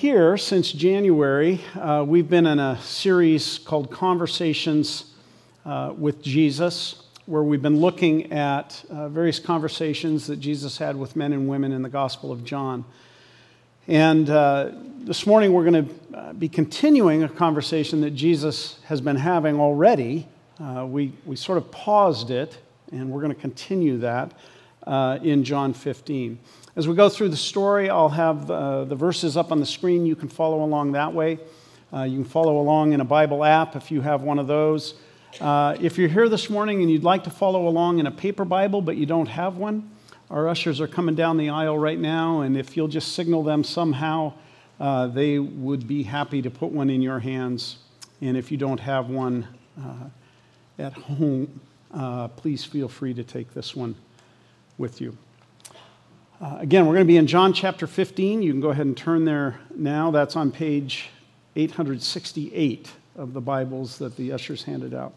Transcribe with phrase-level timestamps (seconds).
[0.00, 5.12] Here, since January, uh, we've been in a series called Conversations
[5.66, 11.16] uh, with Jesus, where we've been looking at uh, various conversations that Jesus had with
[11.16, 12.86] men and women in the Gospel of John.
[13.88, 19.02] And uh, this morning, we're going to uh, be continuing a conversation that Jesus has
[19.02, 20.26] been having already.
[20.58, 22.56] Uh, we, we sort of paused it,
[22.90, 24.32] and we're going to continue that
[25.22, 26.38] in John 15.
[26.80, 30.06] As we go through the story, I'll have uh, the verses up on the screen.
[30.06, 31.38] You can follow along that way.
[31.92, 34.94] Uh, you can follow along in a Bible app if you have one of those.
[35.42, 38.46] Uh, if you're here this morning and you'd like to follow along in a paper
[38.46, 39.90] Bible but you don't have one,
[40.30, 43.62] our ushers are coming down the aisle right now, and if you'll just signal them
[43.62, 44.32] somehow,
[44.80, 47.76] uh, they would be happy to put one in your hands.
[48.22, 49.46] And if you don't have one
[49.78, 50.08] uh,
[50.78, 51.60] at home,
[51.92, 53.96] uh, please feel free to take this one
[54.78, 55.18] with you.
[56.40, 58.40] Uh, again, we're going to be in John chapter 15.
[58.40, 60.10] You can go ahead and turn there now.
[60.10, 61.10] That's on page
[61.54, 65.12] 868 of the Bibles that the ushers handed out.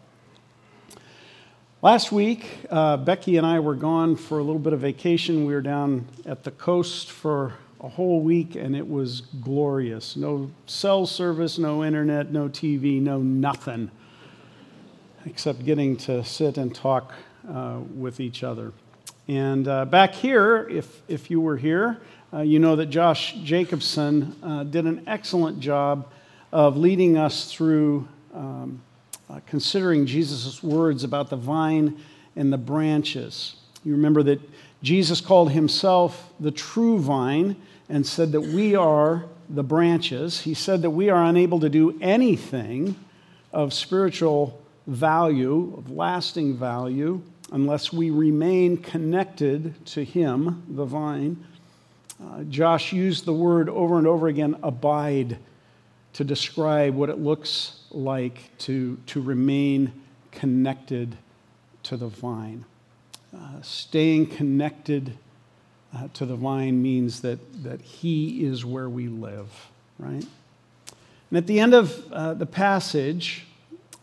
[1.80, 5.46] Last week, uh, Becky and I were gone for a little bit of vacation.
[5.46, 10.16] We were down at the coast for a whole week, and it was glorious.
[10.16, 13.90] No cell service, no internet, no TV, no nothing,
[15.24, 17.14] except getting to sit and talk
[17.50, 18.74] uh, with each other.
[19.26, 21.98] And uh, back here, if, if you were here,
[22.32, 26.10] uh, you know that Josh Jacobson uh, did an excellent job
[26.52, 28.82] of leading us through um,
[29.30, 31.98] uh, considering Jesus' words about the vine
[32.36, 33.56] and the branches.
[33.84, 34.40] You remember that
[34.82, 37.56] Jesus called himself the true vine
[37.88, 40.40] and said that we are the branches.
[40.40, 42.96] He said that we are unable to do anything
[43.52, 51.44] of spiritual value, of lasting value, unless we remain connected to Him, the vine.
[52.22, 55.38] Uh, Josh used the word over and over again, abide,
[56.14, 59.92] to describe what it looks like to, to remain
[60.30, 61.16] connected
[61.82, 62.64] to the vine.
[63.34, 65.18] Uh, staying connected
[65.94, 70.24] uh, to the vine means that, that He is where we live, right?
[71.30, 73.46] And at the end of uh, the passage,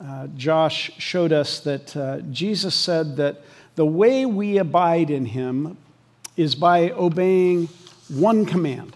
[0.04, 3.42] uh, Josh showed us that uh, Jesus said that
[3.76, 5.78] the way we abide in him
[6.36, 7.70] is by obeying
[8.10, 8.96] one command.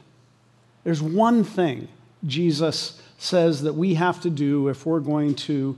[0.83, 1.87] There's one thing
[2.25, 5.77] Jesus says that we have to do if we're going to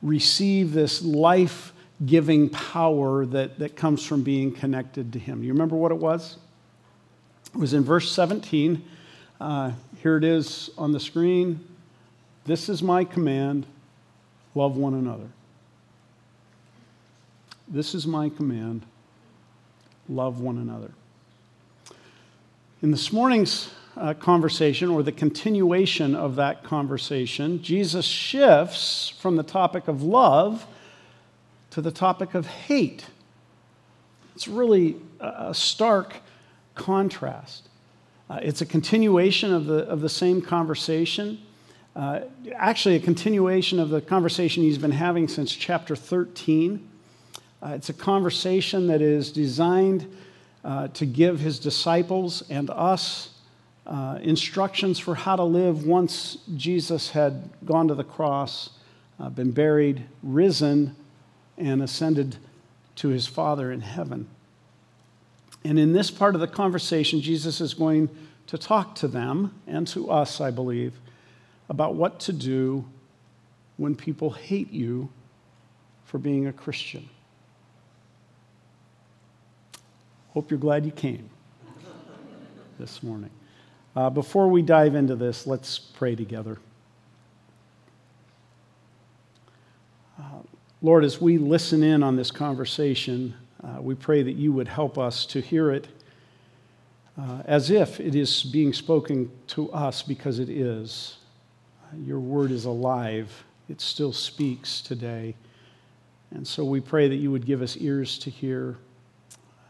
[0.00, 1.72] receive this life
[2.06, 5.40] giving power that, that comes from being connected to him.
[5.40, 6.36] Do you remember what it was?
[7.52, 8.84] It was in verse 17.
[9.40, 9.72] Uh,
[10.02, 11.58] here it is on the screen.
[12.44, 13.66] This is my command
[14.58, 15.28] love one another.
[17.68, 18.84] This is my command
[20.08, 20.90] love one another.
[22.82, 29.44] In this morning's uh, conversation, or the continuation of that conversation, Jesus shifts from the
[29.44, 30.66] topic of love
[31.70, 33.06] to the topic of hate.
[34.34, 36.16] It's really a stark
[36.74, 37.68] contrast.
[38.28, 41.38] Uh, it's a continuation of the, of the same conversation,
[41.98, 42.20] uh,
[42.54, 46.88] actually, a continuation of the conversation he's been having since chapter 13.
[47.60, 50.08] Uh, it's a conversation that is designed
[50.62, 53.30] uh, to give his disciples and us
[53.84, 58.70] uh, instructions for how to live once Jesus had gone to the cross,
[59.18, 60.94] uh, been buried, risen,
[61.56, 62.36] and ascended
[62.94, 64.28] to his Father in heaven.
[65.64, 68.08] And in this part of the conversation, Jesus is going
[68.46, 70.92] to talk to them and to us, I believe,
[71.68, 72.84] about what to do
[73.76, 75.08] when people hate you
[76.04, 77.08] for being a Christian.
[80.32, 81.28] Hope you're glad you came
[82.78, 83.30] this morning.
[83.94, 86.58] Uh, before we dive into this, let's pray together.
[90.18, 90.22] Uh,
[90.82, 94.98] Lord, as we listen in on this conversation, uh, we pray that you would help
[94.98, 95.88] us to hear it
[97.18, 101.17] uh, as if it is being spoken to us because it is.
[102.04, 105.34] Your word is alive, it still speaks today.
[106.30, 108.76] And so we pray that you would give us ears to hear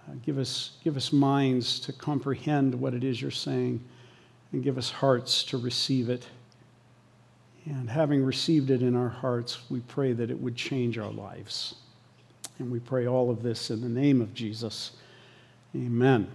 [0.08, 3.82] uh, give, us, give us minds to comprehend what it is you're saying,
[4.52, 6.26] and give us hearts to receive it.
[7.66, 11.74] And having received it in our hearts, we pray that it would change our lives.
[12.58, 14.92] And we pray all of this in the name of Jesus.
[15.76, 16.28] Amen.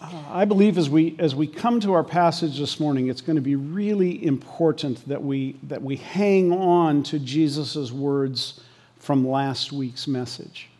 [0.00, 3.42] I believe as we, as we come to our passage this morning, it's going to
[3.42, 8.60] be really important that we, that we hang on to Jesus' words
[8.98, 10.70] from last week's message.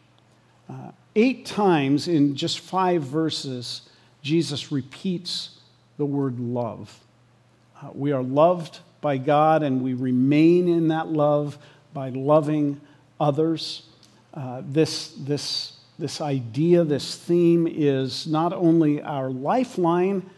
[0.70, 3.82] Uh, eight times in just five verses,
[4.22, 5.58] Jesus repeats
[5.98, 6.98] the word love.
[7.82, 11.58] Uh, we are loved by God, and we remain in that love
[11.92, 12.80] by loving
[13.18, 13.82] others.
[14.32, 20.28] Uh, this, this, this idea, this theme is not only our lifeline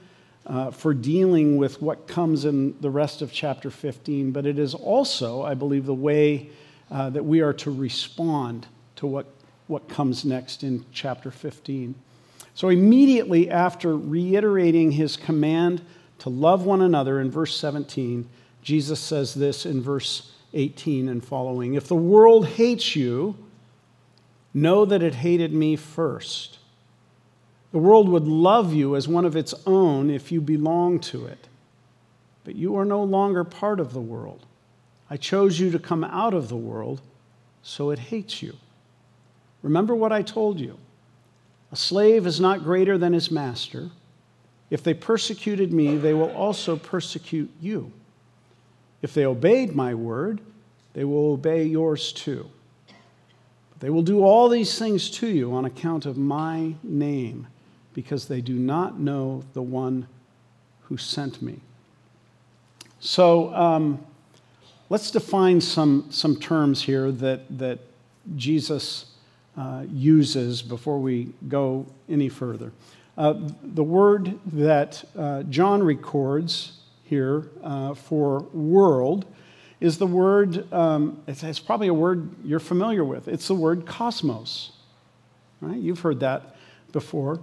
[0.45, 4.75] uh, for dealing with what comes in the rest of chapter 15, but it is
[4.75, 6.51] also, I believe, the way
[6.91, 8.67] uh, that we are to respond
[8.97, 9.27] to what,
[9.69, 11.95] what comes next in chapter 15.
[12.55, 15.81] So, immediately after reiterating his command
[16.19, 18.29] to love one another in verse 17,
[18.63, 23.37] Jesus says this in verse 18 and following If the world hates you,
[24.55, 26.59] know that it hated me first.
[27.73, 31.49] The world would love you as one of its own if you belong to it.
[32.45, 34.45] But you are no longer part of the world.
[35.09, 37.01] I chose you to come out of the world,
[37.63, 38.57] so it hates you.
[39.63, 40.77] Remember what I told you.
[41.71, 43.91] A slave is not greater than his master.
[44.71, 47.93] If they persecuted me, they will also persecute you.
[49.01, 50.41] If they obeyed my word,
[50.93, 52.51] they will obey yours too.
[53.83, 57.49] They will do all these things to you on account of my name,
[57.95, 60.07] because they do not know the one
[60.83, 61.59] who sent me.
[63.01, 63.99] So um,
[64.89, 67.81] let's define some, some terms here that, that
[68.37, 69.07] Jesus
[69.59, 72.71] uh, uses before we go any further.
[73.19, 79.27] Uh, the word that uh, John records here uh, for world
[79.83, 83.27] is the word, um, it's, it's, probably a word you're familiar with.
[83.27, 84.71] It's the word cosmos.
[85.61, 85.77] Right?
[85.77, 86.55] You've heard that
[86.93, 87.41] before.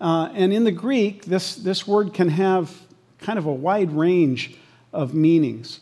[0.00, 2.74] Uh, and in the Greek, this, this word can have
[3.18, 4.56] kind of a wide range
[4.90, 5.80] of meanings.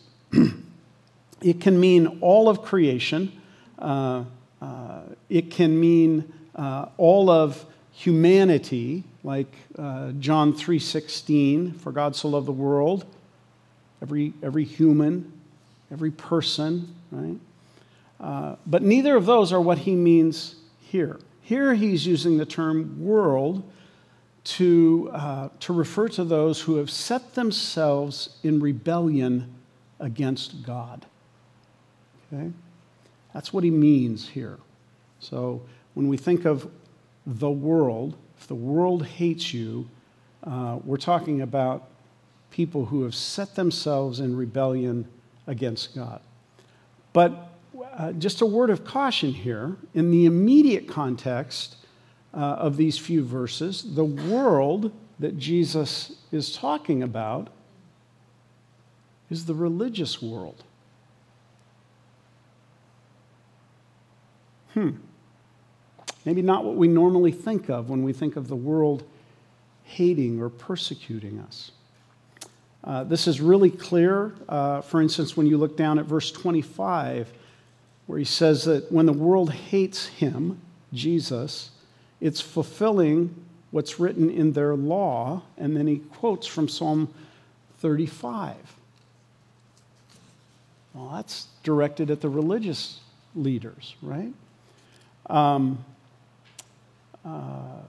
[1.43, 3.31] it can mean all of creation,
[3.79, 4.25] uh,
[4.61, 12.29] uh, it can mean uh, all of humanity, like uh, John 3:16, for God so
[12.29, 13.07] loved the world
[14.03, 15.40] every, every human,
[15.93, 17.39] every person, right?
[18.21, 21.19] Uh, but neither of those are what he means here.
[21.43, 23.63] Here he's using the term world
[24.45, 29.53] to, uh, to refer to those who have set themselves in rebellion
[29.99, 31.07] against God.
[32.33, 32.51] Okay?
[33.35, 34.59] That's what he means here.
[35.19, 35.63] So
[35.95, 36.71] when we think of
[37.27, 39.89] the world, if the world hates you,
[40.45, 41.89] uh, we're talking about
[42.51, 45.07] people who have set themselves in rebellion
[45.51, 46.21] against God.
[47.13, 47.51] But
[47.99, 51.77] uh, just a word of caution here in the immediate context
[52.33, 57.49] uh, of these few verses, the world that Jesus is talking about
[59.29, 60.63] is the religious world.
[64.75, 64.91] Hmm.
[66.25, 69.03] Maybe not what we normally think of when we think of the world
[69.83, 71.73] hating or persecuting us.
[72.83, 74.33] Uh, this is really clear.
[74.49, 77.31] Uh, for instance, when you look down at verse 25,
[78.07, 80.61] where he says that when the world hates him,
[80.93, 81.71] Jesus,
[82.21, 83.35] it's fulfilling
[83.71, 85.43] what's written in their law.
[85.59, 87.13] And then he quotes from Psalm
[87.79, 88.57] 35.
[90.95, 93.01] Well, that's directed at the religious
[93.37, 94.33] leaders, right?
[95.27, 95.85] Um,
[97.25, 97.83] uh,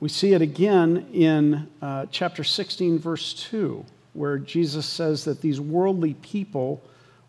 [0.00, 5.60] we see it again in uh, chapter 16, verse 2 where Jesus says that these
[5.60, 6.82] worldly people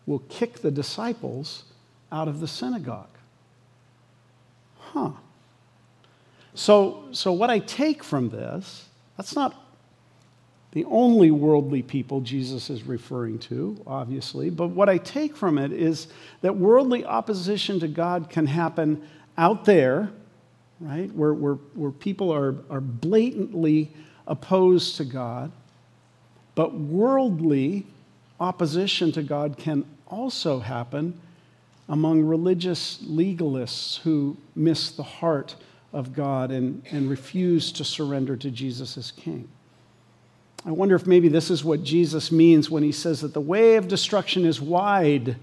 [0.06, 1.64] will kick the disciples
[2.12, 3.08] out of the synagogue.
[4.78, 5.10] Huh.
[6.54, 8.86] So, so what I take from this,
[9.16, 9.54] that's not
[10.72, 15.72] the only worldly people Jesus is referring to, obviously, but what I take from it
[15.72, 16.08] is
[16.42, 19.02] that worldly opposition to God can happen
[19.38, 20.10] out there,
[20.80, 23.90] right, where, where, where people are, are blatantly
[24.26, 25.52] opposed to God.
[26.54, 27.86] But worldly
[28.38, 31.20] opposition to God can also happen
[31.88, 35.56] among religious legalists who miss the heart
[35.92, 39.48] of God and, and refuse to surrender to Jesus as King.
[40.66, 43.76] I wonder if maybe this is what Jesus means when he says that the way
[43.76, 45.36] of destruction is wide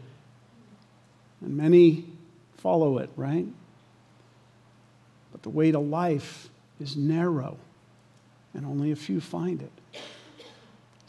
[1.41, 2.05] and many
[2.57, 3.45] follow it, right?
[5.31, 6.49] But the way to life
[6.79, 7.57] is narrow
[8.53, 9.71] and only a few find it.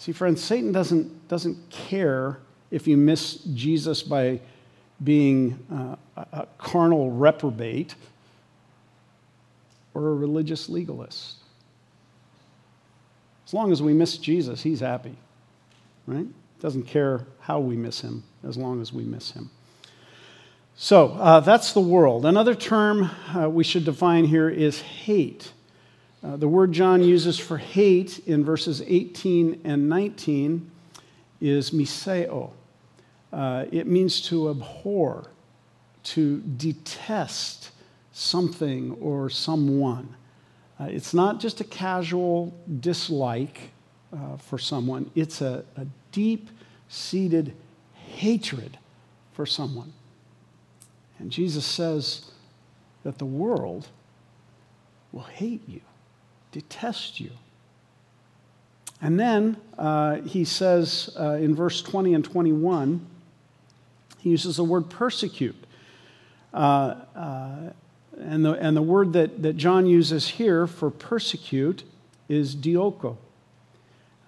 [0.02, 2.38] See, friends, Satan doesn't, doesn't care
[2.73, 4.40] if you miss Jesus by
[5.04, 5.94] being uh,
[6.32, 7.94] a carnal reprobate
[9.94, 11.37] or a religious legalist.
[13.47, 15.14] As long as we miss Jesus, he's happy,
[16.09, 16.26] right?
[16.59, 19.50] Doesn't care how we miss him, as long as we miss him.
[20.75, 22.26] So uh, that's the world.
[22.26, 25.52] Another term uh, we should define here is hate.
[26.25, 30.71] Uh, the word John uses for hate in verses 18 and 19
[31.41, 32.50] is miseo.
[33.33, 35.31] Uh, it means to abhor,
[36.05, 37.71] to detest
[38.12, 40.14] something or someone.
[40.79, 43.71] Uh, it's not just a casual dislike
[44.12, 46.50] uh, for someone, it's a, a deep
[46.88, 47.55] seated
[47.95, 48.79] hatred
[49.33, 49.93] for someone.
[51.19, 52.31] And Jesus says
[53.05, 53.88] that the world
[55.12, 55.81] will hate you,
[56.52, 57.30] detest you.
[59.00, 63.04] And then uh, he says uh, in verse 20 and 21,
[64.18, 65.56] he uses the word persecute.
[66.54, 67.56] Uh, uh,
[68.21, 71.82] and, the, and the word that, that John uses here for persecute
[72.28, 73.16] is dioko.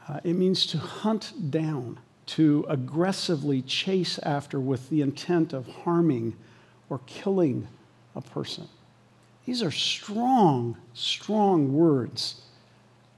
[0.09, 6.35] Uh, it means to hunt down, to aggressively chase after with the intent of harming
[6.91, 7.69] or killing
[8.17, 8.69] a person.
[9.45, 12.41] These are strong, strong words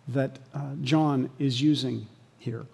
[0.09, 2.06] that uh, John is using
[2.38, 2.66] here.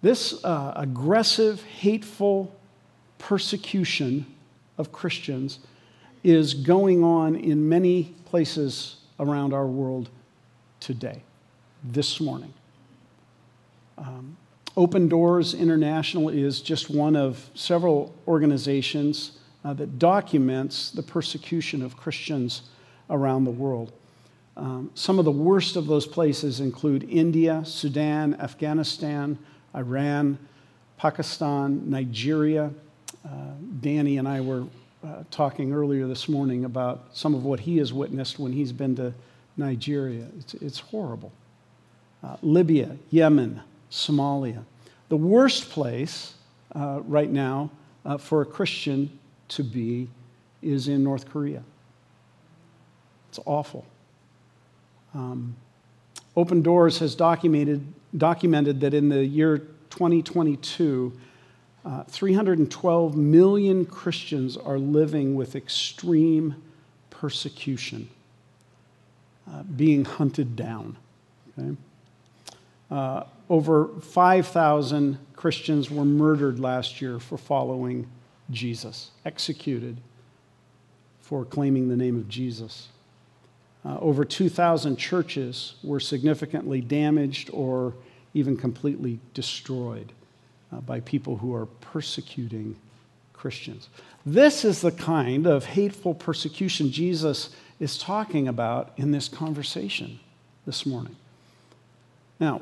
[0.00, 2.54] This uh, aggressive, hateful
[3.18, 4.26] persecution
[4.76, 5.60] of Christians
[6.22, 10.08] is going on in many places around our world
[10.80, 11.22] today,
[11.82, 12.52] this morning.
[13.96, 14.36] Um,
[14.76, 21.96] Open Doors International is just one of several organizations uh, that documents the persecution of
[21.96, 22.62] Christians
[23.10, 23.92] around the world.
[24.56, 29.38] Um, some of the worst of those places include India, Sudan, Afghanistan,
[29.74, 30.38] Iran,
[30.96, 32.70] Pakistan, Nigeria,
[33.24, 33.28] uh,
[33.80, 34.64] Danny and I were
[35.04, 38.94] uh, talking earlier this morning about some of what he has witnessed when he's been
[38.96, 39.12] to
[39.56, 40.26] Nigeria.
[40.38, 41.32] It's, it's horrible.
[42.22, 44.64] Uh, Libya, Yemen, Somalia.
[45.08, 46.34] The worst place
[46.74, 47.70] uh, right now
[48.04, 49.18] uh, for a Christian
[49.56, 50.08] to be
[50.62, 51.62] is in North Korea.
[53.28, 53.84] It's awful.
[55.14, 55.56] Um,
[56.36, 59.58] Open Doors has documented, documented that in the year
[59.90, 61.12] 2022,
[61.84, 66.56] uh, 312 million Christians are living with extreme
[67.10, 68.08] persecution,
[69.50, 70.96] uh, being hunted down.
[71.58, 71.76] Okay?
[72.90, 78.06] Uh, over 5,000 Christians were murdered last year for following
[78.50, 79.96] Jesus, executed
[81.20, 82.88] for claiming the name of Jesus.
[83.84, 87.94] Uh, over 2,000 churches were significantly damaged or
[88.34, 90.12] even completely destroyed
[90.72, 92.76] uh, by people who are persecuting
[93.32, 93.88] Christians.
[94.24, 100.20] This is the kind of hateful persecution Jesus is talking about in this conversation
[100.66, 101.16] this morning.
[102.40, 102.60] Now,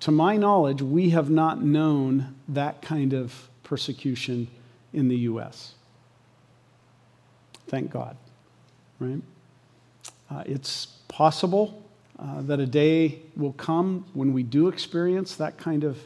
[0.00, 4.48] to my knowledge, we have not known that kind of persecution
[4.92, 5.74] in the U.S.
[7.68, 8.16] Thank God,
[8.98, 9.22] right?
[10.30, 11.82] Uh, it's possible
[12.18, 15.98] uh, that a day will come when we do experience that kind of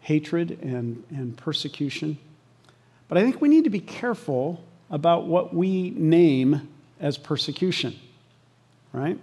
[0.00, 2.18] hatred and, and persecution.
[3.08, 6.68] But I think we need to be careful about what we name
[7.00, 7.98] as persecution,
[8.92, 9.18] right?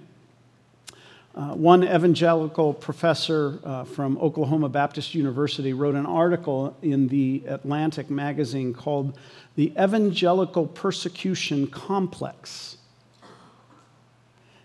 [1.37, 8.09] Uh, one evangelical professor uh, from Oklahoma Baptist University wrote an article in the Atlantic
[8.09, 9.15] magazine called
[9.55, 12.77] The Evangelical Persecution Complex.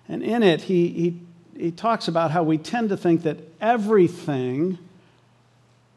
[0.08, 1.20] And in it, he, he,
[1.54, 4.78] he talks about how we tend to think that everything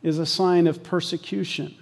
[0.03, 1.73] is a sign of persecution.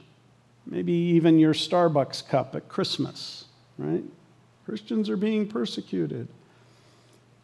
[0.67, 3.45] Maybe even your Starbucks cup at Christmas,
[3.79, 4.03] right?
[4.65, 6.27] Christians are being persecuted.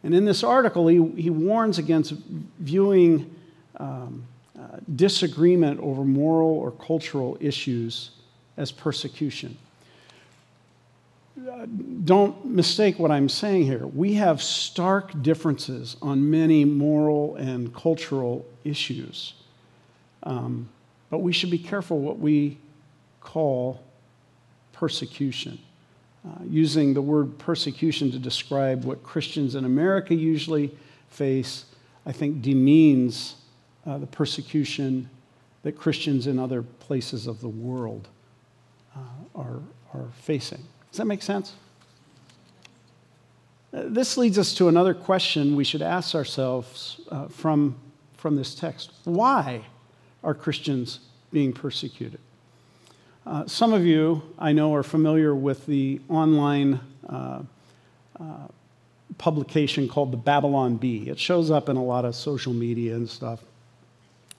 [0.03, 2.13] And in this article, he, he warns against
[2.59, 3.35] viewing
[3.77, 4.25] um,
[4.57, 8.11] uh, disagreement over moral or cultural issues
[8.57, 9.57] as persecution.
[11.37, 11.65] Uh,
[12.03, 13.87] don't mistake what I'm saying here.
[13.87, 19.33] We have stark differences on many moral and cultural issues.
[20.23, 20.67] Um,
[21.09, 22.57] but we should be careful what we
[23.21, 23.81] call
[24.73, 25.59] persecution.
[26.25, 30.69] Uh, using the word persecution to describe what Christians in America usually
[31.09, 31.63] face,
[32.05, 33.35] I think demeans
[33.85, 35.09] uh, the persecution
[35.63, 38.09] that Christians in other places of the world
[38.95, 38.99] uh,
[39.33, 39.59] are,
[39.93, 40.61] are facing.
[40.91, 41.53] Does that make sense?
[43.73, 47.77] Uh, this leads us to another question we should ask ourselves uh, from,
[48.17, 48.91] from this text.
[49.05, 49.61] Why
[50.21, 50.99] are Christians
[51.31, 52.19] being persecuted?
[53.25, 57.43] Uh, some of you, I know, are familiar with the online uh,
[58.19, 58.23] uh,
[59.17, 61.09] publication called the Babylon Bee.
[61.09, 63.43] It shows up in a lot of social media and stuff.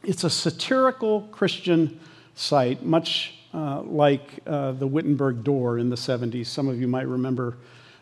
[0.03, 2.01] It's a satirical Christian
[2.35, 6.47] site, much uh, like uh, the Wittenberg Door in the 70s.
[6.47, 7.59] Some of you might remember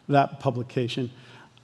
[0.08, 1.10] that publication.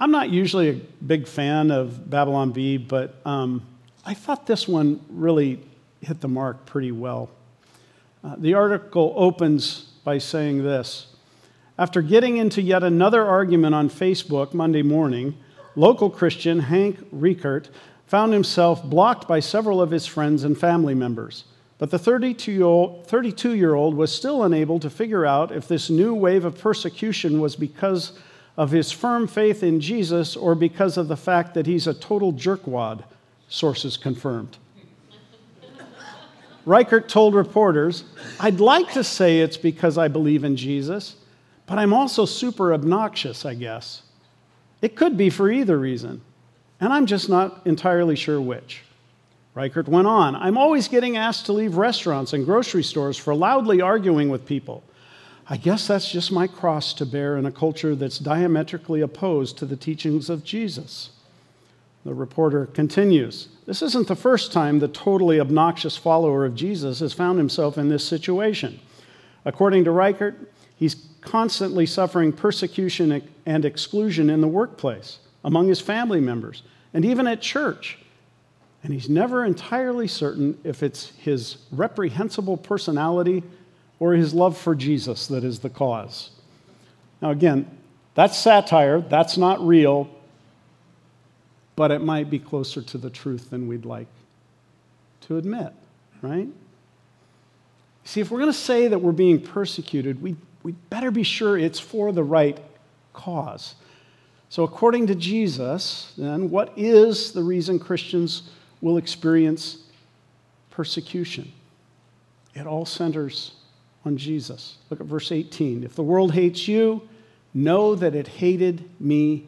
[0.01, 0.75] I'm not usually a
[1.07, 3.63] big fan of Babylon Bee, but um,
[4.05, 5.61] I thought this one really
[6.01, 7.31] hit the mark pretty well.
[8.25, 11.09] Uh, the article opens by saying this
[11.79, 15.35] After getting into yet another argument on Facebook Monday morning,
[15.77, 17.69] local Christian Hank Riekert
[18.07, 21.45] found himself blocked by several of his friends and family members.
[21.77, 22.53] But the 32
[23.53, 27.57] year old was still unable to figure out if this new wave of persecution was
[27.57, 28.19] because
[28.57, 32.33] of his firm faith in Jesus or because of the fact that he's a total
[32.33, 33.05] jerkwad,
[33.49, 34.57] sources confirmed.
[36.67, 38.05] Riekert told reporters,
[38.41, 41.17] I'd like to say it's because I believe in Jesus,
[41.67, 44.03] but I'm also super obnoxious, I guess.
[44.81, 46.23] It could be for either reason,
[46.81, 48.83] and I'm just not entirely sure which.
[49.55, 53.81] Riekert went on, I'm always getting asked to leave restaurants and grocery stores for loudly
[53.81, 54.83] arguing with people.
[55.47, 59.67] I guess that's just my cross to bear in a culture that's diametrically opposed to
[59.67, 61.11] the teachings of Jesus.
[62.05, 67.13] The reporter continues This isn't the first time the totally obnoxious follower of Jesus has
[67.13, 68.79] found himself in this situation.
[69.45, 70.35] According to Riekert,
[70.77, 77.27] he's constantly suffering persecution and exclusion in the workplace, among his family members, and even
[77.27, 77.99] at church.
[78.83, 83.43] And he's never entirely certain if it's his reprehensible personality
[83.99, 86.31] or his love for Jesus that is the cause.
[87.23, 87.67] Now, again,
[88.15, 90.11] that's satire, that's not real,
[91.77, 94.07] but it might be closer to the truth than we'd like
[95.23, 95.73] to admit,
[96.23, 96.49] right?
[98.05, 101.59] See, if we're going to say that we're being persecuted, we, we better be sure
[101.59, 102.59] it's for the right
[103.13, 103.75] cause.
[104.51, 108.51] So, according to Jesus, then, what is the reason Christians
[108.81, 109.79] will experience
[110.71, 111.51] persecution?
[112.55, 113.53] It all centers
[114.05, 114.77] on Jesus.
[114.91, 115.83] Look at verse 18.
[115.83, 117.09] If the world hates you,
[117.53, 119.47] know that it hated me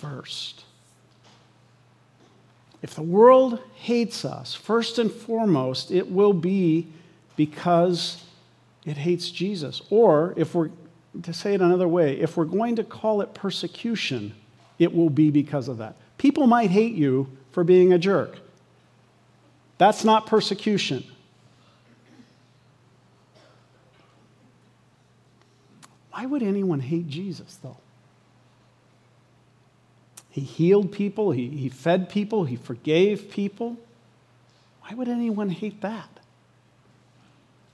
[0.00, 0.64] first.
[2.82, 6.88] If the world hates us, first and foremost, it will be
[7.36, 8.24] because
[8.84, 9.80] it hates Jesus.
[9.88, 10.70] Or, if we're
[11.22, 14.34] to say it another way, if we're going to call it persecution,
[14.78, 15.96] it will be because of that.
[16.18, 18.38] People might hate you for being a jerk.
[19.78, 21.04] That's not persecution.
[26.10, 27.78] Why would anyone hate Jesus, though?
[30.32, 33.76] He healed people, he, he fed people, he forgave people.
[34.80, 36.08] Why would anyone hate that?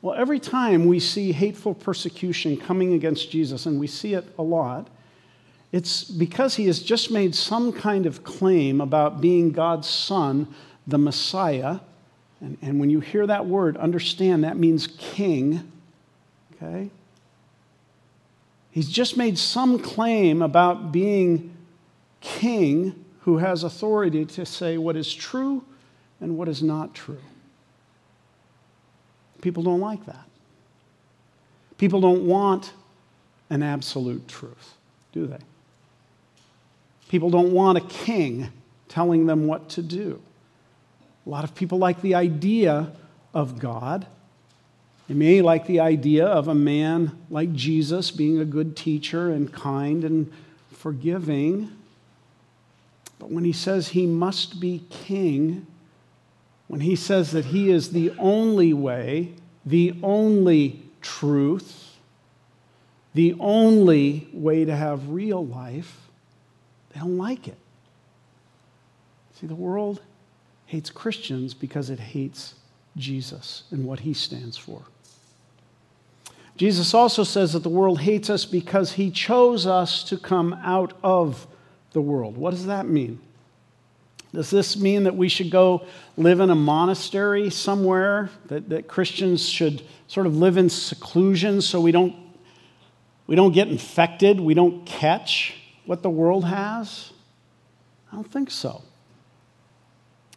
[0.03, 4.43] Well, every time we see hateful persecution coming against Jesus, and we see it a
[4.43, 4.89] lot,
[5.71, 10.53] it's because he has just made some kind of claim about being God's son,
[10.85, 11.79] the Messiah.
[12.41, 15.71] And, and when you hear that word, understand that means king.
[16.57, 16.91] Okay?
[18.73, 21.55] He's just made some claim about being
[22.21, 25.65] king who has authority to say what is true
[26.21, 27.21] and what is not true.
[29.41, 30.27] People don't like that.
[31.77, 32.73] People don't want
[33.51, 34.75] an absolute truth,
[35.13, 35.39] do they?
[37.09, 38.49] People don't want a king
[38.89, 40.21] telling them what to do.
[41.27, 42.93] A lot of people like the idea
[43.33, 44.07] of God.
[45.09, 49.53] They may like the idea of a man like Jesus being a good teacher and
[49.53, 50.31] kind and
[50.73, 51.71] forgiving.
[53.19, 55.67] But when he says he must be king,
[56.69, 61.97] when he says that he is the only way, the only truth,
[63.15, 66.09] the only way to have real life,
[66.91, 67.59] they don't like it.
[69.41, 70.03] See, the world
[70.67, 72.55] hates Christians because it hates
[72.97, 74.83] Jesus and what he stands for.
[76.57, 80.93] Jesus also says that the world hates us because he chose us to come out
[81.05, 81.47] of
[81.99, 82.37] the world.
[82.37, 83.19] What does that mean?
[84.33, 85.85] Does this mean that we should go
[86.17, 88.31] live in a monastery somewhere?
[88.47, 92.15] That, that Christians should sort of live in seclusion so we don't,
[93.27, 95.57] we don't get infected, we don't catch
[95.87, 97.11] what the world has?
[98.13, 98.83] I don't think so.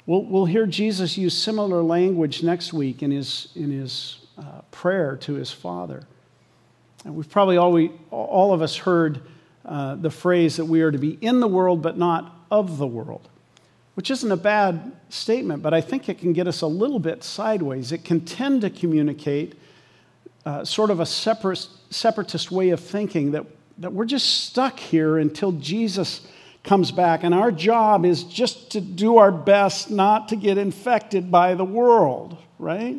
[0.07, 5.15] We'll, we'll hear Jesus use similar language next week in his, in his uh, prayer
[5.17, 6.07] to his Father.
[7.05, 9.21] And we've probably all, we, all of us heard
[9.65, 12.87] uh, the phrase that we are to be in the world but not of the
[12.87, 13.29] world,
[13.95, 17.23] which isn't a bad statement, but I think it can get us a little bit
[17.23, 17.91] sideways.
[17.91, 19.55] It can tend to communicate
[20.45, 23.45] uh, sort of a separatist, separatist way of thinking that,
[23.77, 26.27] that we're just stuck here until Jesus
[26.63, 31.31] comes back, and our job is just to do our best not to get infected
[31.31, 32.97] by the world, right?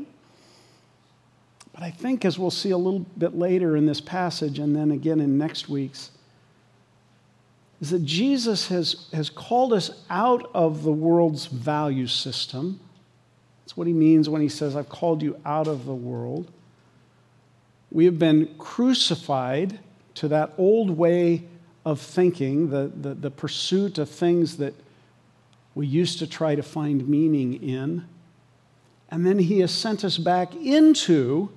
[1.72, 4.90] But I think, as we'll see a little bit later in this passage, and then
[4.90, 6.11] again in next week's,
[7.83, 12.79] is that Jesus has, has called us out of the world's value system.
[13.64, 16.53] That's what he means when he says, I've called you out of the world.
[17.90, 19.81] We have been crucified
[20.14, 21.42] to that old way
[21.85, 24.75] of thinking, the, the, the pursuit of things that
[25.75, 28.07] we used to try to find meaning in.
[29.11, 31.51] And then he has sent us back into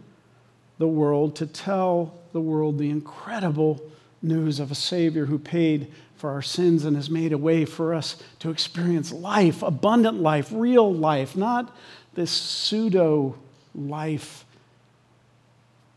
[0.80, 3.80] the world to tell the world the incredible
[4.24, 7.94] news of a Savior who paid for our sins and has made a way for
[7.94, 11.76] us to experience life, abundant life, real life, not
[12.14, 13.36] this pseudo
[13.74, 14.46] life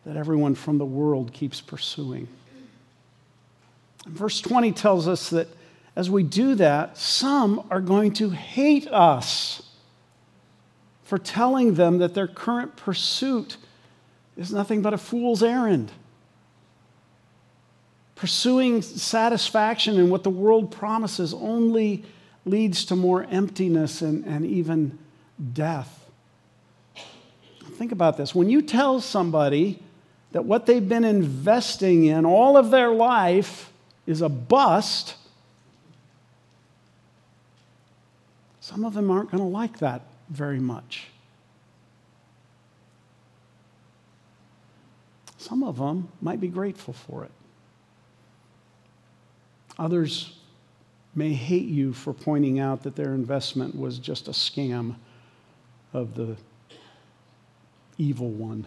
[0.05, 2.27] that everyone from the world keeps pursuing.
[4.07, 5.49] And verse 20 tells us that
[5.95, 9.63] as we do that, some are going to hate us
[11.03, 13.57] for telling them that their current pursuit
[14.37, 15.91] is nothing but a fool's errand
[18.19, 22.05] pursuing satisfaction in what the world promises only
[22.45, 24.99] leads to more emptiness and, and even
[25.53, 26.05] death.
[27.77, 28.35] Think about this.
[28.35, 29.81] When you tell somebody
[30.33, 33.71] that what they've been investing in all of their life
[34.05, 35.15] is a bust,
[38.61, 41.07] some of them aren't going to like that very much.
[45.37, 47.31] Some of them might be grateful for it.
[49.79, 50.35] Others
[51.15, 54.97] may hate you for pointing out that their investment was just a scam
[55.93, 56.37] of the
[57.97, 58.67] evil one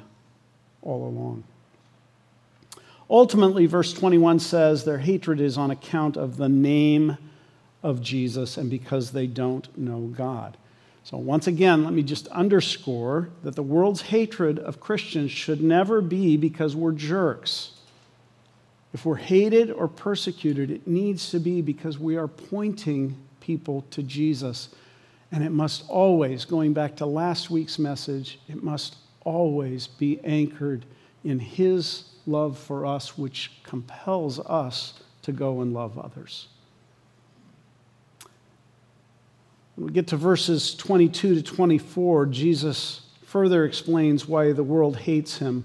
[0.81, 1.43] all along.
[3.09, 7.17] Ultimately, verse 21 says their hatred is on account of the name
[7.83, 10.57] of Jesus and because they don't know God.
[11.03, 15.99] So, once again, let me just underscore that the world's hatred of Christians should never
[15.99, 17.71] be because we're jerks.
[18.93, 24.03] If we're hated or persecuted, it needs to be because we are pointing people to
[24.03, 24.69] Jesus.
[25.31, 30.85] And it must always, going back to last week's message, it must always be anchored
[31.23, 36.47] in His love for us, which compels us to go and love others.
[39.75, 45.37] When we get to verses 22 to 24, Jesus further explains why the world hates
[45.37, 45.63] him.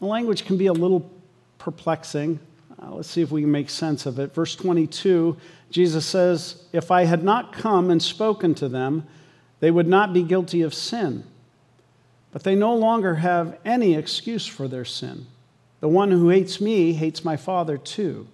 [0.00, 1.10] The language can be a little
[1.58, 2.40] perplexing.
[2.82, 4.34] Uh, let's see if we can make sense of it.
[4.34, 5.36] Verse 22,
[5.70, 9.06] Jesus says, If I had not come and spoken to them,
[9.60, 11.24] they would not be guilty of sin.
[12.32, 15.26] But they no longer have any excuse for their sin.
[15.80, 18.26] The one who hates me hates my Father too.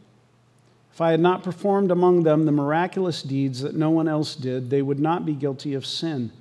[0.92, 4.70] If I had not performed among them the miraculous deeds that no one else did,
[4.70, 6.32] they would not be guilty of sin.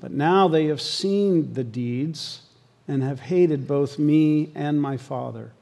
[0.00, 2.42] But now they have seen the deeds
[2.86, 5.52] and have hated both me and my Father.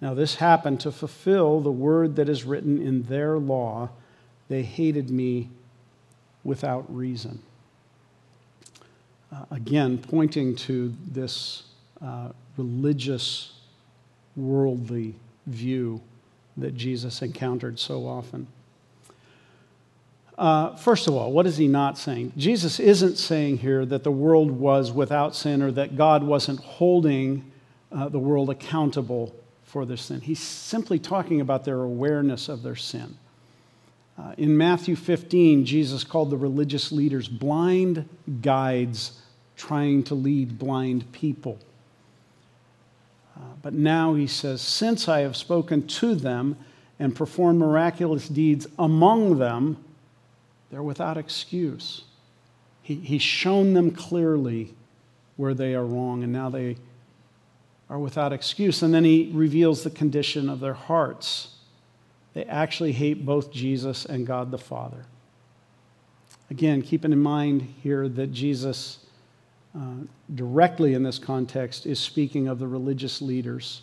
[0.00, 3.90] Now, this happened to fulfill the word that is written in their law
[4.48, 5.48] they hated me
[6.44, 7.40] without reason.
[9.32, 11.64] Uh, again, pointing to this
[12.00, 13.52] uh, religious,
[14.36, 15.14] worldly
[15.46, 16.00] view
[16.56, 18.46] that Jesus encountered so often.
[20.38, 22.32] Uh, first of all, what is he not saying?
[22.36, 27.50] Jesus isn't saying here that the world was without sin or that God wasn't holding
[27.90, 29.34] uh, the world accountable
[29.76, 30.22] for their sin.
[30.22, 33.18] He's simply talking about their awareness of their sin.
[34.18, 38.08] Uh, in Matthew 15, Jesus called the religious leaders blind
[38.40, 39.20] guides
[39.54, 41.58] trying to lead blind people.
[43.36, 46.56] Uh, but now he says, Since I have spoken to them
[46.98, 49.76] and performed miraculous deeds among them,
[50.70, 52.04] they're without excuse.
[52.80, 54.72] He, he's shown them clearly
[55.36, 56.78] where they are wrong, and now they
[57.88, 58.82] are without excuse.
[58.82, 61.54] And then he reveals the condition of their hearts.
[62.34, 65.06] They actually hate both Jesus and God the Father.
[66.50, 68.98] Again, keeping in mind here that Jesus,
[69.76, 73.82] uh, directly in this context, is speaking of the religious leaders.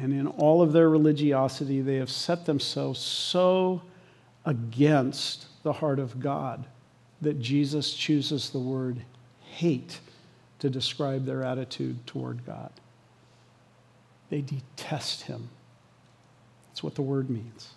[0.00, 3.82] And in all of their religiosity, they have set themselves so
[4.44, 6.66] against the heart of God
[7.20, 9.02] that Jesus chooses the word
[9.40, 10.00] hate
[10.64, 12.72] to describe their attitude toward God.
[14.30, 15.50] They detest him.
[16.68, 17.74] That's what the word means.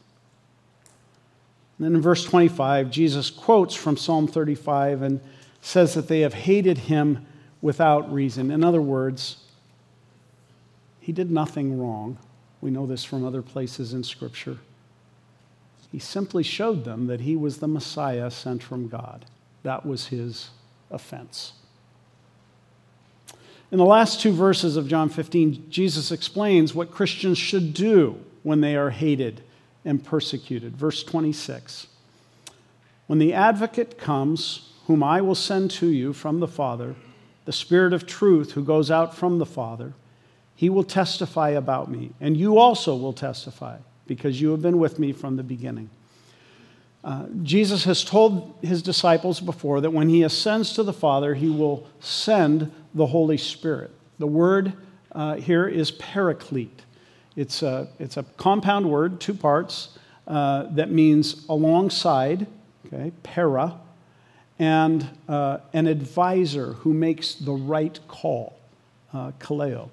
[1.78, 5.20] And then in verse 25, Jesus quotes from Psalm 35 and
[5.60, 7.26] says that they have hated him
[7.62, 8.52] without reason.
[8.52, 9.44] In other words,
[11.02, 12.18] he did nothing wrong.
[12.62, 14.60] We know this from other places in Scripture.
[15.92, 19.26] He simply showed them that he was the Messiah sent from God.
[19.64, 20.52] That was his
[20.90, 21.52] offense.
[23.70, 28.62] In the last two verses of John 15, Jesus explains what Christians should do when
[28.62, 29.42] they are hated
[29.84, 30.78] and persecuted.
[30.78, 31.88] Verse 26
[33.08, 36.96] When the advocate comes, whom I will send to you from the Father,
[37.44, 39.94] the Spirit of truth who goes out from the Father,
[40.56, 43.78] he will testify about me, and you also will testify,
[44.08, 45.90] because you have been with me from the beginning.
[47.08, 51.48] Uh, Jesus has told his disciples before that when he ascends to the Father, he
[51.48, 53.92] will send the Holy Spirit.
[54.20, 54.74] The word
[55.14, 56.82] uh, here is paraclete.
[57.38, 62.46] It's a, it's a compound word, two parts, uh, that means alongside,
[62.86, 63.76] okay, para,
[64.60, 68.60] and uh, an advisor who makes the right call,
[69.14, 69.92] uh, kaleo.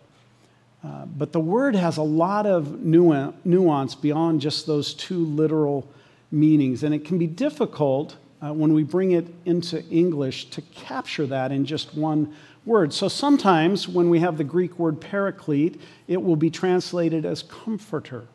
[0.82, 5.88] Uh, but the word has a lot of nuance beyond just those two literal
[6.34, 6.82] meanings.
[6.82, 11.52] And it can be difficult uh, when we bring it into English to capture that
[11.52, 12.34] in just one
[12.66, 12.92] word.
[12.92, 18.26] So sometimes when we have the Greek word paraclete, it will be translated as comforter.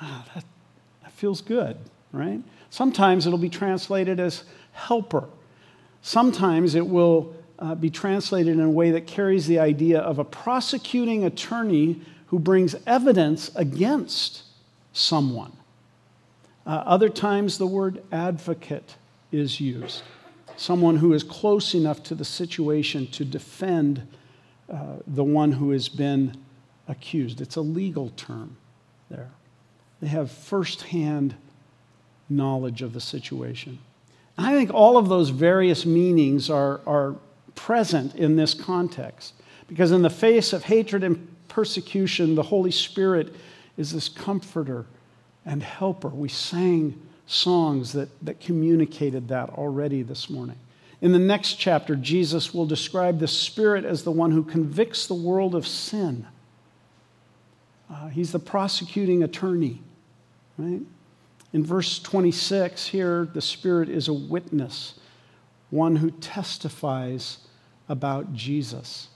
[0.00, 0.44] Ah, that,
[1.02, 1.76] that feels good,
[2.12, 2.40] right?
[2.70, 5.24] Sometimes it'll be translated as helper.
[6.02, 10.24] Sometimes it will uh, be translated in a way that carries the idea of a
[10.24, 14.42] prosecuting attorney who brings evidence against
[14.92, 15.52] someone.
[16.68, 18.94] Uh, other times, the word advocate
[19.32, 20.02] is used
[20.58, 24.06] someone who is close enough to the situation to defend
[24.68, 26.36] uh, the one who has been
[26.88, 27.40] accused.
[27.40, 28.56] It's a legal term
[29.08, 29.30] there.
[30.00, 31.34] They have firsthand
[32.28, 33.78] knowledge of the situation.
[34.36, 37.14] And I think all of those various meanings are, are
[37.54, 39.34] present in this context
[39.68, 43.34] because, in the face of hatred and persecution, the Holy Spirit
[43.76, 44.86] is this comforter
[45.48, 46.08] and helper.
[46.08, 50.58] We sang songs that, that communicated that already this morning.
[51.00, 55.14] In the next chapter, Jesus will describe the Spirit as the one who convicts the
[55.14, 56.26] world of sin.
[57.90, 59.80] Uh, he's the prosecuting attorney,
[60.58, 60.82] right?
[61.52, 64.94] In verse 26, here, the Spirit is a witness,
[65.70, 67.38] one who testifies
[67.88, 69.08] about Jesus.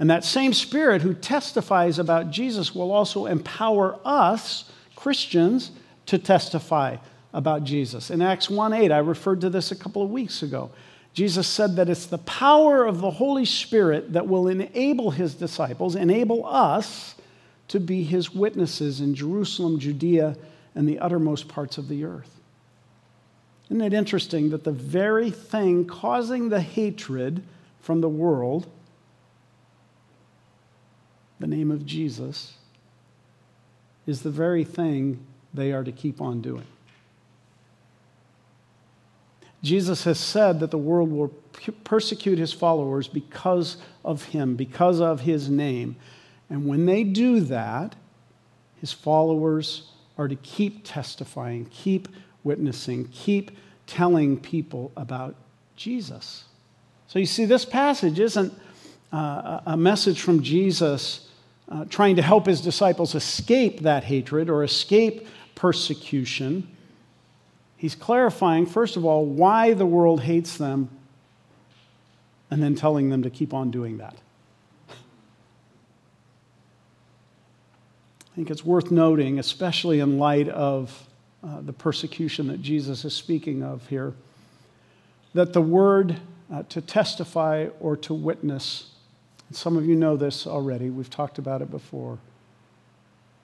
[0.00, 4.64] And that same Spirit who testifies about Jesus will also empower us,
[5.02, 5.72] Christians,
[6.06, 6.96] to testify
[7.32, 8.08] about Jesus.
[8.08, 10.70] In Acts 1 8, I referred to this a couple of weeks ago.
[11.12, 15.96] Jesus said that it's the power of the Holy Spirit that will enable his disciples,
[15.96, 17.16] enable us
[17.66, 20.36] to be his witnesses in Jerusalem, Judea,
[20.76, 22.38] and the uttermost parts of the earth.
[23.70, 27.42] Isn't it interesting that the very thing causing the hatred
[27.80, 28.70] from the world,
[31.40, 32.54] the name of Jesus,
[34.06, 36.66] is the very thing they are to keep on doing?
[39.62, 41.28] Jesus has said that the world will
[41.84, 45.94] persecute his followers because of him, because of his name.
[46.50, 47.94] And when they do that,
[48.80, 49.88] his followers
[50.18, 52.08] are to keep testifying, keep
[52.42, 53.52] witnessing, keep
[53.86, 55.36] telling people about
[55.76, 56.44] Jesus.
[57.06, 58.52] So you see, this passage isn't
[59.12, 61.28] uh, a message from Jesus
[61.68, 66.68] uh, trying to help his disciples escape that hatred or escape persecution.
[67.76, 70.90] He's clarifying, first of all, why the world hates them,
[72.50, 74.16] and then telling them to keep on doing that.
[78.32, 81.06] I think it's worth noting, especially in light of
[81.44, 84.14] uh, the persecution that Jesus is speaking of here,
[85.34, 86.18] that the word
[86.52, 88.91] uh, to testify or to witness,
[89.52, 92.16] and some of you know this already, we've talked about it before.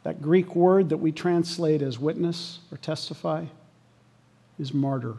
[0.04, 3.44] That Greek word that we translate as witness or testify
[4.58, 5.16] is martyr.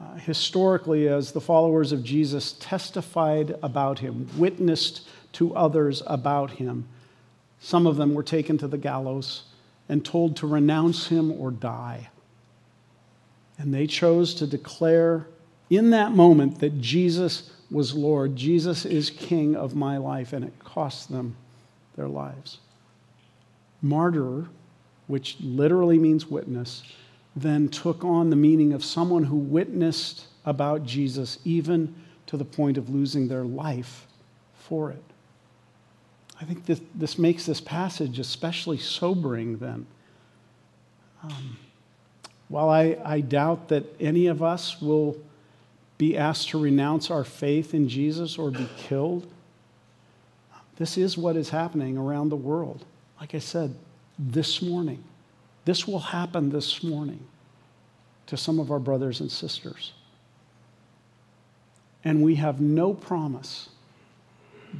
[0.00, 6.88] Uh, historically, as the followers of Jesus testified about him, witnessed to others about him,
[7.60, 9.42] some of them were taken to the gallows
[9.86, 12.08] and told to renounce him or die.
[13.58, 15.26] And they chose to declare
[15.70, 20.58] in that moment that Jesus was Lord, Jesus is King of my life, and it
[20.58, 21.36] cost them
[21.96, 22.58] their lives.
[23.80, 24.48] Martyr
[25.10, 26.84] which literally means witness,
[27.34, 31.92] then took on the meaning of someone who witnessed about Jesus, even
[32.26, 34.06] to the point of losing their life
[34.54, 35.02] for it.
[36.40, 39.84] I think this, this makes this passage especially sobering then.
[41.24, 41.58] Um,
[42.46, 45.18] while I, I doubt that any of us will
[46.00, 49.30] be asked to renounce our faith in Jesus or be killed,
[50.76, 52.86] this is what is happening around the world.
[53.20, 53.74] Like I said,
[54.18, 55.04] this morning.
[55.66, 57.22] This will happen this morning
[58.28, 59.92] to some of our brothers and sisters.
[62.02, 63.68] And we have no promise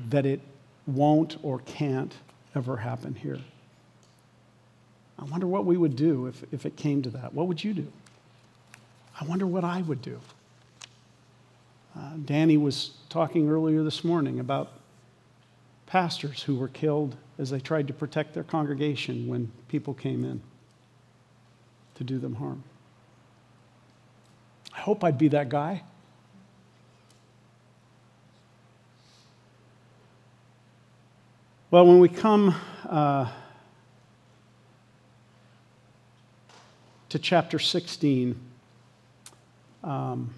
[0.09, 0.40] that it
[0.87, 2.14] won't or can't
[2.54, 3.40] ever happen here.
[5.18, 7.35] I wonder what we would do if, if it came to that.
[7.35, 7.92] What would you do?
[9.20, 10.18] I wonder what I would do.
[11.96, 14.72] Uh, Danny was talking earlier this morning about
[15.87, 20.40] pastors who were killed as they tried to protect their congregation when people came in
[21.96, 22.62] to do them harm.
[24.74, 25.83] I hope I'd be that guy.
[31.72, 32.55] Well, when we come
[32.88, 33.31] uh,
[37.09, 38.40] to chapter 16,
[39.83, 40.35] um,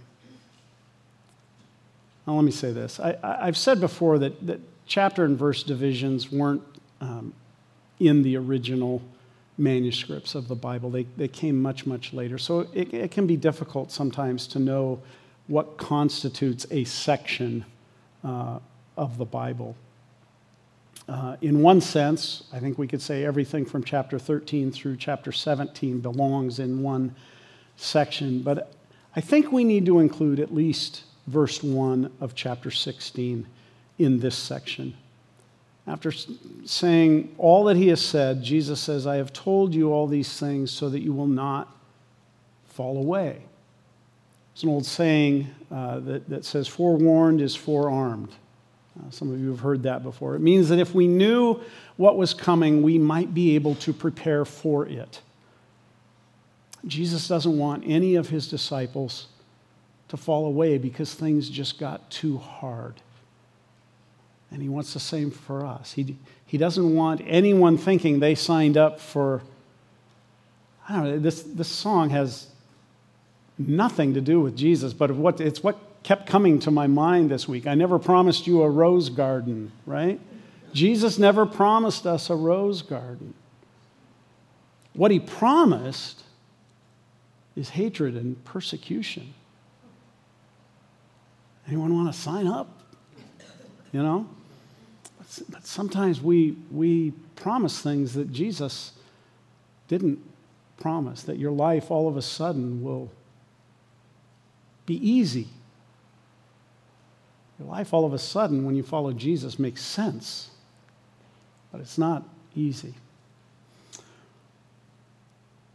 [2.26, 3.00] well, let me say this.
[3.00, 6.62] I, have said before that, that chapter and verse divisions weren't
[7.00, 7.34] um,
[7.98, 9.02] in the original
[9.58, 10.90] manuscripts of the Bible.
[10.90, 12.38] They, they came much, much later.
[12.38, 15.00] So it, it can be difficult sometimes to know
[15.48, 17.64] what constitutes a section
[18.24, 18.60] uh,
[18.96, 19.76] of the Bible.
[21.08, 25.32] Uh, in one sense, I think we could say everything from chapter 13 through chapter
[25.32, 27.14] 17 belongs in one
[27.76, 28.72] section, but
[29.16, 33.46] I think we need to include at least verse 1 of chapter 16
[33.98, 34.94] in this section.
[35.86, 36.12] After
[36.64, 40.70] saying all that he has said, Jesus says, I have told you all these things
[40.70, 41.76] so that you will not
[42.68, 43.42] fall away.
[44.52, 48.30] It's an old saying uh, that, that says, forewarned is forearmed.
[48.98, 50.34] Uh, some of you have heard that before.
[50.36, 51.60] It means that if we knew
[51.96, 55.20] what was coming, we might be able to prepare for it.
[56.86, 59.28] Jesus doesn't want any of his disciples
[60.12, 63.00] to fall away because things just got too hard.
[64.50, 65.94] And he wants the same for us.
[65.94, 69.40] He, he doesn't want anyone thinking they signed up for,
[70.86, 72.48] I don't know, this, this song has
[73.56, 77.48] nothing to do with Jesus, but what, it's what kept coming to my mind this
[77.48, 77.66] week.
[77.66, 80.20] I never promised you a rose garden, right?
[80.74, 83.32] Jesus never promised us a rose garden.
[84.92, 86.22] What he promised
[87.56, 89.32] is hatred and persecution.
[91.68, 92.80] Anyone want to sign up?
[93.92, 94.28] You know?
[95.48, 98.92] But sometimes we, we promise things that Jesus
[99.88, 100.18] didn't
[100.78, 103.10] promise, that your life all of a sudden will
[104.84, 105.48] be easy.
[107.58, 110.50] Your life all of a sudden, when you follow Jesus, makes sense.
[111.70, 112.24] But it's not
[112.56, 112.94] easy.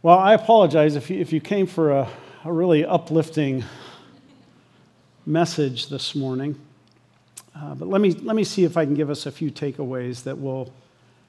[0.02, 2.08] Well, I apologize if you, if you came for a,
[2.44, 3.64] a really uplifting
[5.28, 6.58] message this morning.
[7.54, 10.22] Uh, but let me, let me see if I can give us a few takeaways
[10.22, 10.72] that will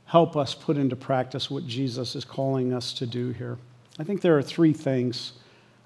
[0.05, 3.57] help us put into practice what Jesus is calling us to do here.
[3.99, 5.33] I think there are three things,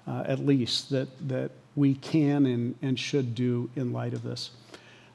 [0.06, 4.50] uh, at least, that, that we can and, and should do in light of this.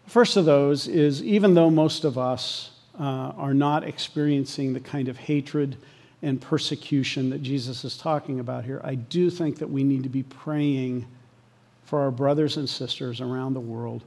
[0.04, 4.82] The first of those is even though most of us uh, are not experiencing the
[4.82, 5.78] kind of hatred
[6.22, 10.10] and persecution that Jesus is talking about here, I do think that we need to
[10.10, 11.06] be praying
[11.90, 14.04] for our brothers and sisters around the world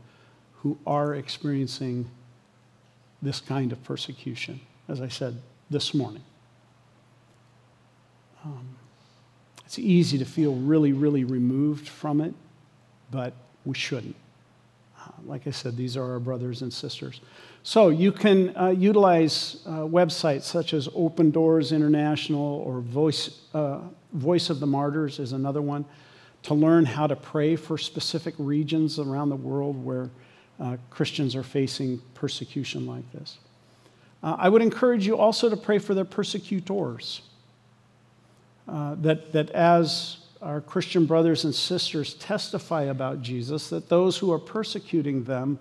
[0.59, 2.09] who are experiencing
[3.21, 5.37] this kind of persecution, as I said
[5.69, 6.23] this morning.
[8.45, 8.77] Um,
[9.67, 12.35] it's easy to feel really, really removed from it,
[13.11, 13.33] but
[13.65, 14.15] we shouldn't.
[14.97, 17.21] Uh, like I said, these are our brothers and sisters.
[17.65, 23.81] So you can uh, utilize uh, websites such as Open Doors International or Voice, uh,
[24.13, 25.85] Voice of the Martyrs is another one
[26.43, 30.11] to learn how to pray for specific regions around the world where
[30.61, 33.39] uh, Christians are facing persecution like this.
[34.23, 37.23] Uh, I would encourage you also to pray for their persecutors.
[38.69, 44.33] Uh, that, that as our Christian brothers and sisters testify about Jesus, that those who
[44.33, 45.59] are persecuting them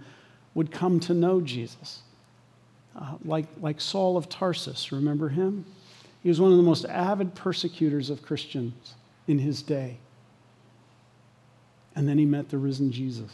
[0.54, 2.04] would come to know Jesus.
[3.00, 5.66] Uh, like, like Saul of Tarsus, remember him?
[6.22, 8.96] He was one of the most avid persecutors of Christians
[9.28, 9.98] in his day.
[11.96, 13.32] And then he met the risen Jesus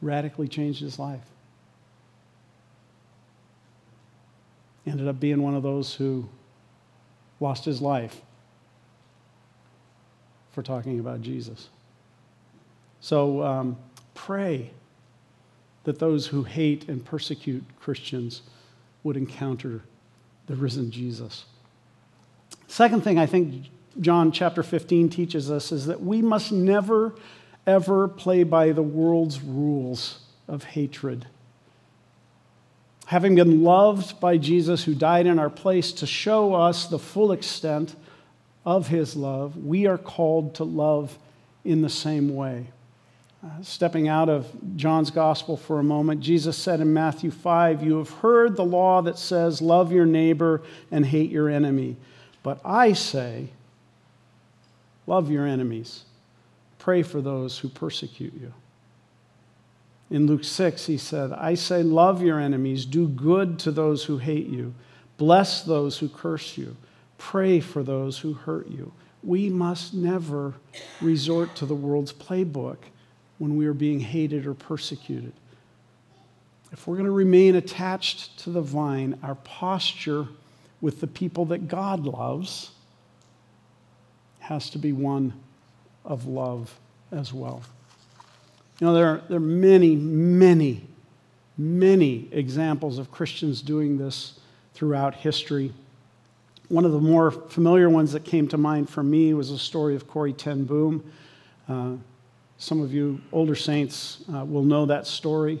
[0.00, 1.24] radically changed his life.
[4.86, 6.28] Ended up being one of those who
[7.40, 8.20] lost his life
[10.52, 11.68] for talking about Jesus.
[13.00, 13.76] So um,
[14.14, 14.70] pray
[15.84, 18.42] that those who hate and persecute Christians
[19.04, 19.82] would encounter
[20.46, 21.44] the risen Jesus.
[22.66, 23.66] Second thing I think
[24.00, 27.14] John chapter 15 teaches us is that we must never
[27.68, 31.26] ever play by the world's rules of hatred.
[33.06, 37.30] Having been loved by Jesus, who died in our place to show us the full
[37.32, 37.94] extent
[38.64, 41.18] of his love, we are called to love
[41.64, 42.66] in the same way.
[43.44, 47.98] Uh, stepping out of John's gospel for a moment, Jesus said in Matthew 5, You
[47.98, 51.96] have heard the law that says, Love your neighbor and hate your enemy.
[52.42, 53.50] But I say,
[55.08, 56.04] Love your enemies,
[56.78, 58.52] pray for those who persecute you.
[60.10, 64.18] In Luke 6, he said, I say, Love your enemies, do good to those who
[64.18, 64.74] hate you,
[65.16, 66.76] bless those who curse you,
[67.16, 68.92] pray for those who hurt you.
[69.22, 70.52] We must never
[71.00, 72.76] resort to the world's playbook
[73.38, 75.32] when we are being hated or persecuted.
[76.70, 80.26] If we're going to remain attached to the vine, our posture
[80.82, 82.72] with the people that God loves
[84.48, 85.34] has to be one
[86.06, 86.74] of love
[87.12, 87.60] as well.
[88.80, 90.86] You know, there are, there are many, many,
[91.58, 94.40] many examples of Christians doing this
[94.72, 95.74] throughout history.
[96.68, 99.94] One of the more familiar ones that came to mind for me was the story
[99.94, 101.04] of Corrie Ten Boom.
[101.68, 101.92] Uh,
[102.56, 105.60] some of you older saints uh, will know that story.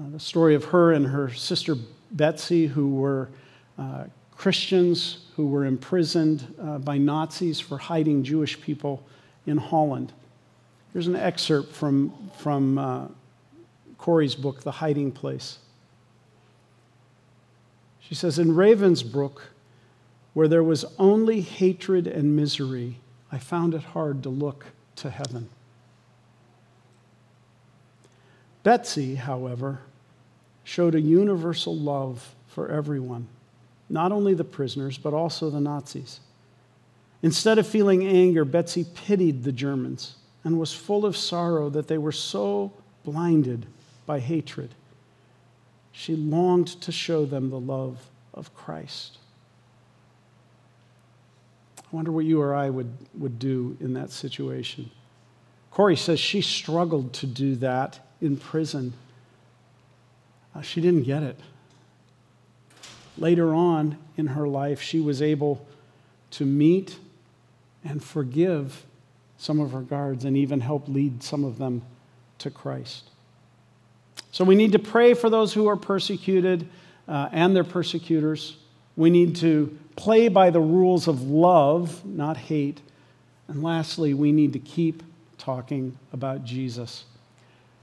[0.00, 1.76] Uh, the story of her and her sister
[2.10, 3.28] Betsie, who were
[3.78, 4.06] uh,
[4.40, 9.02] Christians who were imprisoned uh, by Nazis for hiding Jewish people
[9.44, 10.14] in Holland.
[10.94, 13.08] Here's an excerpt from, from uh,
[13.98, 15.58] Corrie's book, The Hiding Place.
[18.00, 19.40] She says In Ravensbrück,
[20.32, 22.96] where there was only hatred and misery,
[23.30, 25.50] I found it hard to look to heaven.
[28.62, 29.80] Betsie, however,
[30.64, 33.28] showed a universal love for everyone,
[33.90, 36.20] not only the prisoners, but also the Nazis.
[37.22, 41.98] Instead of feeling anger, Betsie pitied the Germans and was full of sorrow that they
[41.98, 42.72] were so
[43.04, 43.66] blinded
[44.06, 44.74] by hatred.
[45.92, 49.18] She longed to show them the love of Christ.
[51.78, 54.90] I wonder what you or I would, would do in that situation.
[55.70, 58.92] Corrie says she struggled to do that in prison.
[60.54, 61.38] Uh, she didn't get it.
[63.18, 65.66] Later on in her life, she was able
[66.32, 66.96] to meet
[67.84, 68.84] and forgive
[69.38, 71.82] some of her guards and even help lead some of them
[72.38, 73.04] to Christ.
[74.32, 76.68] So we need to pray for those who are persecuted
[77.08, 78.56] uh, and their persecutors.
[78.96, 82.80] We need to play by the rules of love, not hate.
[83.48, 85.02] And lastly, we need to keep
[85.36, 87.04] talking about Jesus.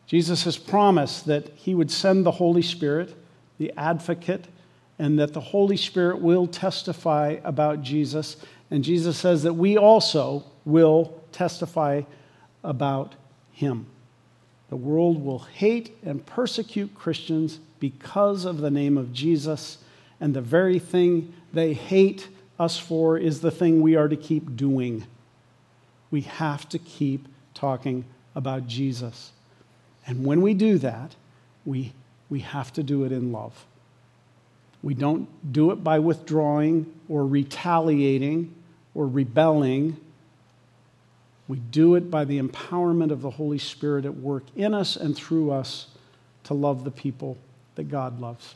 [0.06, 3.14] Jesus has promised that he would send the Holy Spirit,
[3.58, 4.46] the advocate,
[5.00, 8.38] and that the Holy Spirit will testify about Jesus.
[8.72, 12.02] And Jesus says that we also will testify
[12.64, 13.16] about
[13.52, 13.86] him.
[14.70, 19.78] The world will hate and persecute Christians because of the name of Jesus,
[20.20, 22.28] and the very thing they hate
[22.60, 25.06] us for is the thing we are to keep doing.
[26.10, 29.32] We have to keep talking about Jesus.
[30.06, 31.16] And when we do that,
[31.66, 31.94] we,
[32.30, 33.66] we have to do it in love.
[34.84, 38.54] We don't do it by withdrawing or retaliating
[38.94, 39.98] or rebelling.
[41.48, 45.16] We do it by the empowerment of the Holy Spirit at work in us and
[45.16, 45.88] through us
[46.44, 47.38] to love the people
[47.76, 48.56] that God loves.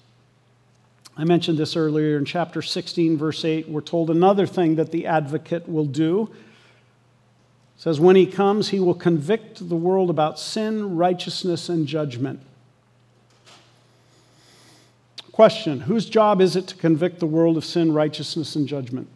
[1.17, 3.67] I mentioned this earlier in chapter 16, verse 8.
[3.67, 6.31] We're told another thing that the advocate will do
[7.81, 12.39] says, When he comes, he will convict the world about sin, righteousness, and judgment.
[15.41, 19.07] Question Whose job is it to convict the world of sin, righteousness, and judgment?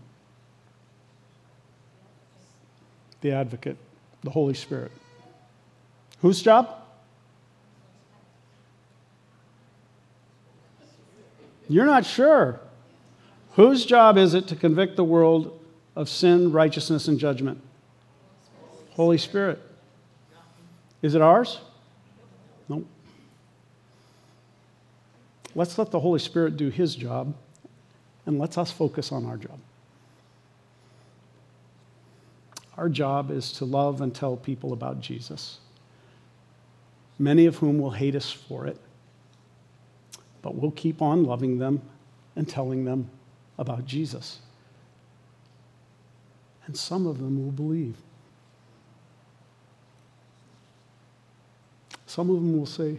[3.22, 3.78] The advocate,
[4.24, 4.92] the Holy Spirit.
[6.22, 6.68] Whose job?
[11.70, 12.60] You're not sure.
[13.52, 15.64] Whose job is it to convict the world
[15.96, 17.62] of sin, righteousness, and judgment?
[18.94, 19.62] Holy Spirit.
[21.04, 21.60] Is it ours?
[22.68, 22.78] No.
[22.78, 22.88] Nope.
[25.56, 27.34] Let's let the Holy Spirit do his job
[28.26, 29.58] and let's us focus on our job.
[32.78, 35.60] Our job is to love and tell people about Jesus,
[37.18, 38.78] many of whom will hate us for it,
[40.42, 41.82] but we'll keep on loving them
[42.36, 43.10] and telling them
[43.58, 44.40] about Jesus.
[46.66, 47.96] And some of them will believe.
[52.06, 52.98] Some of them will say,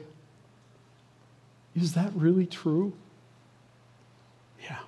[1.77, 2.95] Is that really true?
[4.63, 4.79] Yeah.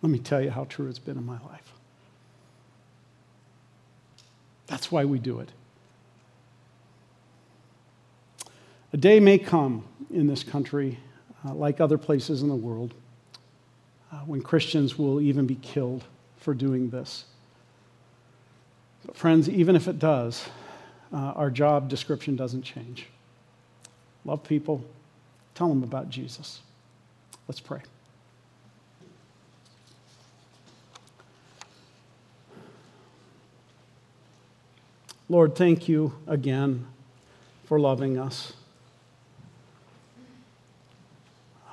[0.00, 1.72] Let me tell you how true it's been in my life.
[4.66, 5.50] That's why we do it.
[8.92, 10.98] A day may come in this country,
[11.44, 12.94] uh, like other places in the world,
[14.10, 16.04] uh, when Christians will even be killed
[16.38, 17.26] for doing this.
[19.04, 20.48] But, friends, even if it does,
[21.12, 23.06] uh, our job description doesn't change.
[24.24, 24.84] Love people,
[25.60, 26.62] tell them about Jesus.
[27.46, 27.82] Let's pray.
[35.28, 36.86] Lord, thank you again
[37.66, 38.54] for loving us.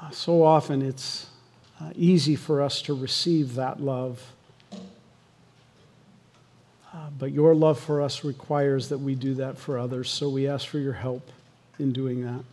[0.02, 1.28] Uh, so often it's
[1.80, 4.22] uh, easy for us to receive that love.
[4.74, 4.78] Uh,
[7.18, 10.68] but your love for us requires that we do that for others, so we ask
[10.68, 11.32] for your help
[11.80, 12.44] in doing that.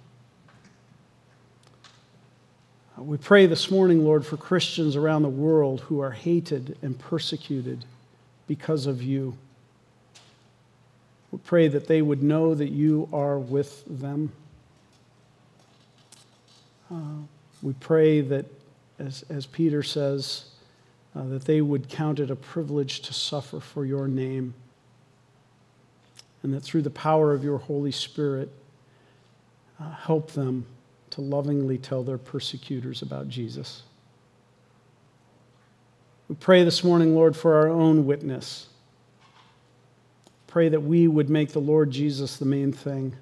[2.96, 7.84] We pray this morning, Lord, for Christians around the world who are hated and persecuted
[8.46, 9.36] because of you.
[11.32, 14.30] We pray that they would know that you are with them.
[16.88, 17.24] Uh,
[17.62, 18.46] we pray that,
[19.00, 20.44] as, as Peter says,
[21.16, 24.54] uh, that they would count it a privilege to suffer for your name.
[26.44, 28.50] And that through the power of your Holy Spirit,
[29.80, 30.66] uh, help them
[31.14, 33.82] to lovingly tell their persecutors about Jesus.
[36.28, 38.68] We pray this morning, Lord, for our own witness
[40.54, 43.16] pray that we would make the Lord Jesus the main thing.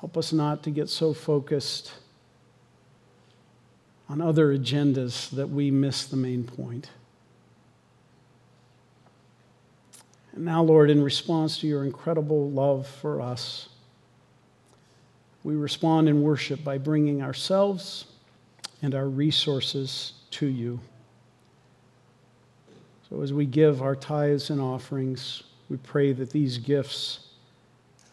[0.00, 1.92] Help us not to get so focused
[4.08, 6.88] on other agendas that we miss the main point.
[10.32, 13.68] And now, Lord, in response to your incredible love for us,
[15.42, 18.06] we respond in worship by bringing ourselves
[18.82, 20.80] and our resources to you.
[23.08, 27.28] So as we give our tithes and offerings, we pray that these gifts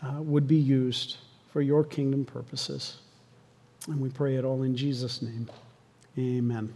[0.04, 1.18] uh, would be used
[1.52, 2.98] for your kingdom purposes.
[3.88, 5.50] And we pray it all in Jesus' name.
[6.18, 6.74] Amen.